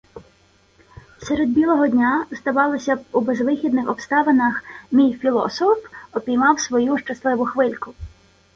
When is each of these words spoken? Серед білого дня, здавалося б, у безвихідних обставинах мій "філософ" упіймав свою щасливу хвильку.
Серед 1.21 1.49
білого 1.49 1.87
дня, 1.87 2.25
здавалося 2.31 2.95
б, 2.95 2.99
у 3.11 3.21
безвихідних 3.21 3.89
обставинах 3.89 4.63
мій 4.91 5.13
"філософ" 5.13 5.77
упіймав 6.15 6.59
свою 6.59 6.97
щасливу 6.97 7.45
хвильку. 7.45 7.93